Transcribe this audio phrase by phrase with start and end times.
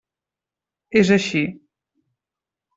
[1.03, 1.45] És així.